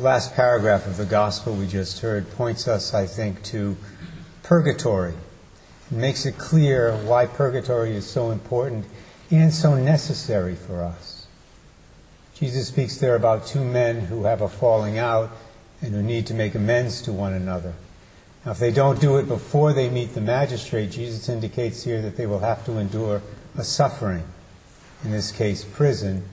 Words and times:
The 0.00 0.06
last 0.06 0.34
paragraph 0.34 0.86
of 0.86 0.96
the 0.96 1.04
gospel 1.04 1.54
we 1.54 1.66
just 1.66 2.00
heard 2.00 2.30
points 2.30 2.66
us, 2.66 2.94
I 2.94 3.04
think, 3.04 3.42
to 3.42 3.76
purgatory. 4.42 5.12
It 5.90 5.94
makes 5.94 6.24
it 6.24 6.38
clear 6.38 6.96
why 6.96 7.26
purgatory 7.26 7.94
is 7.94 8.08
so 8.08 8.30
important 8.30 8.86
and 9.30 9.52
so 9.52 9.74
necessary 9.74 10.54
for 10.54 10.82
us. 10.82 11.26
Jesus 12.34 12.68
speaks 12.68 12.96
there 12.96 13.14
about 13.14 13.46
two 13.46 13.62
men 13.62 14.06
who 14.06 14.24
have 14.24 14.40
a 14.40 14.48
falling 14.48 14.96
out 14.96 15.32
and 15.82 15.92
who 15.92 16.02
need 16.02 16.26
to 16.28 16.34
make 16.34 16.54
amends 16.54 17.02
to 17.02 17.12
one 17.12 17.34
another. 17.34 17.74
Now, 18.46 18.52
if 18.52 18.58
they 18.58 18.72
don't 18.72 19.02
do 19.02 19.18
it 19.18 19.28
before 19.28 19.74
they 19.74 19.90
meet 19.90 20.14
the 20.14 20.22
magistrate, 20.22 20.92
Jesus 20.92 21.28
indicates 21.28 21.82
here 21.82 22.00
that 22.00 22.16
they 22.16 22.26
will 22.26 22.40
have 22.40 22.64
to 22.64 22.78
endure 22.78 23.20
a 23.54 23.64
suffering, 23.64 24.24
in 25.04 25.10
this 25.10 25.30
case, 25.30 25.62
prison, 25.62 26.24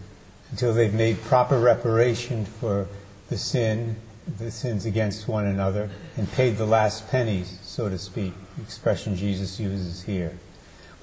until 0.51 0.73
they've 0.73 0.93
made 0.93 1.21
proper 1.23 1.59
reparation 1.59 2.45
for 2.45 2.87
the 3.29 3.37
sin, 3.37 3.95
the 4.37 4.51
sins 4.51 4.85
against 4.85 5.27
one 5.27 5.45
another, 5.45 5.89
and 6.15 6.31
paid 6.31 6.57
the 6.57 6.65
last 6.65 7.09
pennies, 7.09 7.59
so 7.63 7.89
to 7.89 7.97
speak, 7.97 8.33
the 8.55 8.63
expression 8.63 9.15
Jesus 9.15 9.59
uses 9.59 10.03
here. 10.03 10.37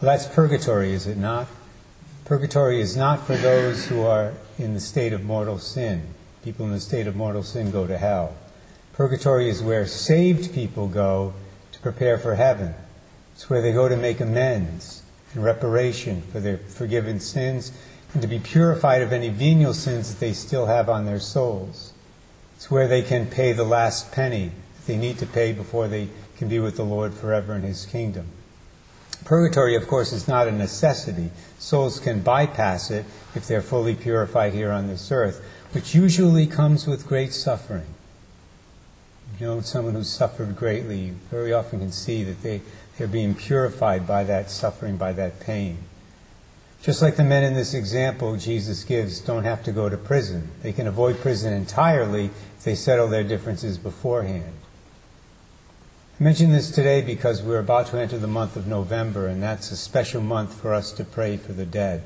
Well, 0.00 0.10
that's 0.10 0.26
purgatory, 0.26 0.92
is 0.92 1.06
it 1.06 1.16
not? 1.16 1.46
Purgatory 2.24 2.80
is 2.80 2.96
not 2.96 3.26
for 3.26 3.36
those 3.36 3.86
who 3.86 4.02
are 4.02 4.34
in 4.58 4.74
the 4.74 4.80
state 4.80 5.12
of 5.12 5.24
mortal 5.24 5.58
sin. 5.58 6.02
People 6.42 6.66
in 6.66 6.72
the 6.72 6.80
state 6.80 7.06
of 7.06 7.16
mortal 7.16 7.42
sin 7.42 7.70
go 7.70 7.86
to 7.86 7.96
hell. 7.96 8.36
Purgatory 8.92 9.48
is 9.48 9.62
where 9.62 9.86
saved 9.86 10.54
people 10.54 10.86
go 10.86 11.32
to 11.72 11.78
prepare 11.80 12.18
for 12.18 12.34
heaven. 12.34 12.74
It's 13.34 13.48
where 13.48 13.62
they 13.62 13.72
go 13.72 13.88
to 13.88 13.96
make 13.96 14.20
amends 14.20 15.02
and 15.32 15.42
reparation 15.42 16.22
for 16.22 16.38
their 16.38 16.58
forgiven 16.58 17.18
sins 17.18 17.72
and 18.12 18.22
to 18.22 18.28
be 18.28 18.38
purified 18.38 19.02
of 19.02 19.12
any 19.12 19.30
venial 19.30 19.74
sins 19.74 20.12
that 20.12 20.20
they 20.20 20.32
still 20.32 20.66
have 20.66 20.88
on 20.88 21.06
their 21.06 21.18
souls. 21.18 21.93
It's 22.64 22.70
where 22.70 22.88
they 22.88 23.02
can 23.02 23.26
pay 23.26 23.52
the 23.52 23.62
last 23.62 24.10
penny 24.10 24.50
they 24.86 24.96
need 24.96 25.18
to 25.18 25.26
pay 25.26 25.52
before 25.52 25.86
they 25.86 26.08
can 26.38 26.48
be 26.48 26.58
with 26.58 26.76
the 26.76 26.82
Lord 26.82 27.12
forever 27.12 27.54
in 27.54 27.60
His 27.60 27.84
kingdom. 27.84 28.28
Purgatory, 29.22 29.76
of 29.76 29.86
course, 29.86 30.14
is 30.14 30.26
not 30.26 30.48
a 30.48 30.50
necessity. 30.50 31.28
Souls 31.58 32.00
can 32.00 32.22
bypass 32.22 32.90
it 32.90 33.04
if 33.34 33.46
they're 33.46 33.60
fully 33.60 33.94
purified 33.94 34.54
here 34.54 34.72
on 34.72 34.86
this 34.86 35.12
earth, 35.12 35.44
which 35.72 35.94
usually 35.94 36.46
comes 36.46 36.86
with 36.86 37.06
great 37.06 37.34
suffering. 37.34 37.84
You 39.38 39.46
know, 39.46 39.60
someone 39.60 39.92
who's 39.92 40.08
suffered 40.08 40.56
greatly, 40.56 41.00
you 41.00 41.16
very 41.30 41.52
often 41.52 41.80
can 41.80 41.92
see 41.92 42.24
that 42.24 42.42
they, 42.42 42.62
they're 42.96 43.06
being 43.06 43.34
purified 43.34 44.06
by 44.06 44.24
that 44.24 44.50
suffering, 44.50 44.96
by 44.96 45.12
that 45.12 45.38
pain. 45.38 45.80
Just 46.84 47.00
like 47.00 47.16
the 47.16 47.24
men 47.24 47.44
in 47.44 47.54
this 47.54 47.72
example 47.72 48.36
Jesus 48.36 48.84
gives 48.84 49.18
don't 49.18 49.44
have 49.44 49.62
to 49.62 49.72
go 49.72 49.88
to 49.88 49.96
prison. 49.96 50.50
They 50.62 50.74
can 50.74 50.86
avoid 50.86 51.18
prison 51.18 51.54
entirely 51.54 52.26
if 52.58 52.64
they 52.64 52.74
settle 52.74 53.08
their 53.08 53.24
differences 53.24 53.78
beforehand. 53.78 54.52
I 56.20 56.22
mention 56.22 56.52
this 56.52 56.70
today 56.70 57.00
because 57.00 57.40
we're 57.40 57.58
about 57.58 57.86
to 57.86 57.98
enter 57.98 58.18
the 58.18 58.26
month 58.26 58.54
of 58.54 58.66
November, 58.66 59.28
and 59.28 59.42
that's 59.42 59.70
a 59.70 59.78
special 59.78 60.20
month 60.20 60.60
for 60.60 60.74
us 60.74 60.92
to 60.92 61.04
pray 61.04 61.38
for 61.38 61.54
the 61.54 61.64
dead. 61.64 62.02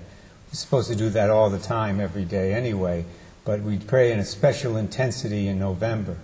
We're 0.46 0.54
supposed 0.54 0.88
to 0.90 0.96
do 0.96 1.10
that 1.10 1.28
all 1.28 1.50
the 1.50 1.58
time, 1.58 1.98
every 1.98 2.24
day 2.24 2.54
anyway, 2.54 3.04
but 3.44 3.62
we 3.62 3.78
pray 3.78 4.12
in 4.12 4.20
a 4.20 4.24
special 4.24 4.76
intensity 4.76 5.48
in 5.48 5.58
November. 5.58 6.18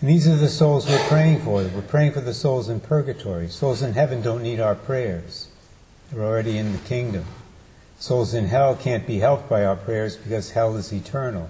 And 0.00 0.08
these 0.08 0.26
are 0.26 0.36
the 0.36 0.48
souls 0.48 0.88
we're 0.88 1.08
praying 1.08 1.42
for. 1.42 1.62
We're 1.62 1.82
praying 1.82 2.12
for 2.12 2.22
the 2.22 2.32
souls 2.32 2.70
in 2.70 2.80
purgatory. 2.80 3.48
Souls 3.48 3.82
in 3.82 3.92
heaven 3.92 4.22
don't 4.22 4.42
need 4.42 4.60
our 4.60 4.74
prayers, 4.74 5.48
they're 6.10 6.24
already 6.24 6.56
in 6.56 6.72
the 6.72 6.78
kingdom. 6.78 7.26
Souls 8.02 8.34
in 8.34 8.46
hell 8.46 8.74
can't 8.74 9.06
be 9.06 9.20
helped 9.20 9.48
by 9.48 9.64
our 9.64 9.76
prayers 9.76 10.16
because 10.16 10.50
hell 10.50 10.74
is 10.74 10.92
eternal. 10.92 11.48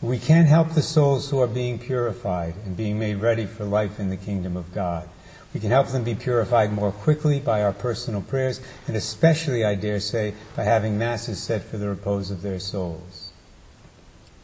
We 0.00 0.16
can 0.16 0.44
help 0.44 0.74
the 0.74 0.80
souls 0.80 1.28
who 1.28 1.40
are 1.40 1.48
being 1.48 1.80
purified 1.80 2.54
and 2.64 2.76
being 2.76 3.00
made 3.00 3.16
ready 3.16 3.46
for 3.46 3.64
life 3.64 3.98
in 3.98 4.08
the 4.08 4.16
kingdom 4.16 4.56
of 4.56 4.72
God. 4.72 5.08
We 5.52 5.58
can 5.58 5.72
help 5.72 5.88
them 5.88 6.04
be 6.04 6.14
purified 6.14 6.72
more 6.72 6.92
quickly 6.92 7.40
by 7.40 7.64
our 7.64 7.72
personal 7.72 8.20
prayers, 8.22 8.60
and 8.86 8.94
especially, 8.94 9.64
I 9.64 9.74
dare 9.74 9.98
say, 9.98 10.34
by 10.54 10.62
having 10.62 10.98
masses 10.98 11.42
said 11.42 11.64
for 11.64 11.78
the 11.78 11.88
repose 11.88 12.30
of 12.30 12.42
their 12.42 12.60
souls. 12.60 13.32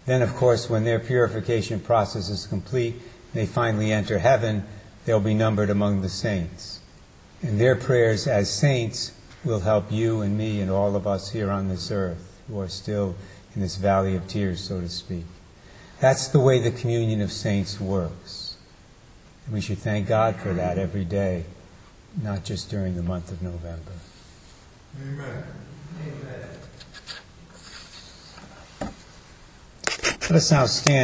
Then, 0.07 0.23
of 0.23 0.35
course, 0.35 0.69
when 0.69 0.83
their 0.83 0.99
purification 0.99 1.79
process 1.79 2.31
is 2.31 2.49
complete, 2.49 2.95
and 2.95 3.35
they 3.35 3.47
finally 3.47 3.93
enter 3.93 4.19
heaven, 4.19 4.65
they'll 5.05 5.21
be 5.21 5.35
numbered 5.35 5.71
among 5.71 6.03
the 6.03 6.09
saints. 6.09 6.81
And 7.43 7.61
their 7.61 7.77
prayers 7.77 8.27
as 8.27 8.53
saints 8.53 9.13
will 9.45 9.61
help 9.61 9.91
you 9.93 10.21
and 10.21 10.37
me 10.37 10.61
and 10.61 10.71
all 10.71 10.97
of 10.97 11.07
us 11.07 11.31
here 11.31 11.51
on 11.51 11.69
this 11.69 11.91
earth 11.91 12.41
who 12.49 12.59
are 12.61 12.69
still 12.69 13.15
in 13.55 13.61
this 13.61 13.77
valley 13.77 14.15
of 14.15 14.27
tears, 14.29 14.61
so 14.61 14.81
to 14.81 14.89
speak. 14.89 15.25
That's 16.01 16.29
the 16.29 16.39
way 16.39 16.61
the 16.61 16.71
communion 16.71 17.21
of 17.21 17.33
saints 17.33 17.81
works. 17.81 18.57
And 19.47 19.55
we 19.55 19.61
should 19.61 19.79
thank 19.79 20.07
God 20.07 20.37
for 20.37 20.53
that 20.55 20.79
every 20.79 21.05
day, 21.05 21.45
not 22.23 22.45
just 22.45 22.71
during 22.71 22.97
the 22.97 23.03
month 23.03 23.33
of 23.33 23.43
November. 23.43 23.93
Amen. 25.03 25.45
Amen. 26.03 26.49
Let 30.23 30.33
us 30.33 30.51
now 30.51 30.67
stand. 30.67 30.97